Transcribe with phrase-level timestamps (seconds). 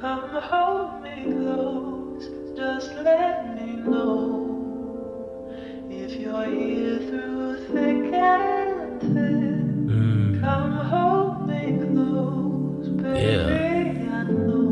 [0.00, 5.50] Come hold me close, just let me know
[5.90, 9.86] if you're here through thick and thin.
[9.88, 10.40] Mm.
[10.40, 14.08] Come hold me close, baby.
[14.10, 14.66] I know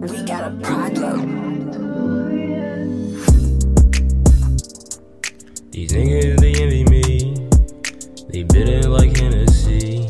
[0.00, 1.70] We got a problem.
[1.70, 3.16] to the end.
[5.70, 7.34] These niggas, they envy me.
[8.30, 10.05] They bitter like Hennessy.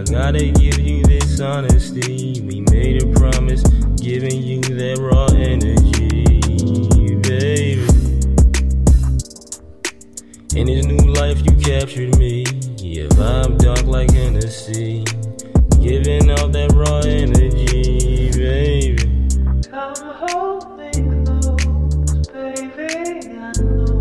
[0.00, 2.40] I gotta give you this honesty.
[2.40, 3.62] We made a promise,
[4.00, 6.24] giving you that raw energy,
[7.20, 7.82] baby.
[10.58, 12.44] In this new life, you captured me.
[12.78, 15.04] Yeah, vibe dark like Hennessy.
[15.82, 19.04] Giving out that raw energy, baby.
[19.68, 20.92] Come hold me
[21.26, 23.36] close, baby.
[23.36, 24.00] I know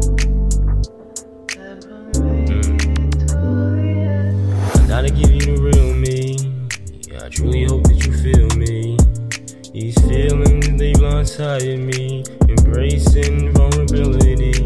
[1.58, 4.40] that we'll make it to the end.
[4.76, 5.89] I gotta give you the real
[7.30, 8.98] I truly hope that you feel me.
[9.72, 12.26] These feelings, they blindsided me.
[12.50, 14.66] Embracing vulnerability.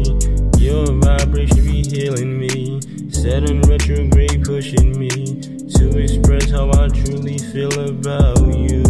[0.56, 2.80] Your vibration be healing me.
[3.12, 5.10] Saturn retrograde, pushing me
[5.76, 8.80] to express how I truly feel about you,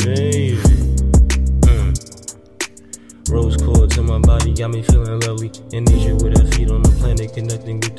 [0.00, 0.56] baby.
[1.68, 1.92] Mm.
[3.28, 5.52] Rose quartz on my body got me feeling lovely.
[5.74, 7.91] And nature with her feet on the planet, connecting with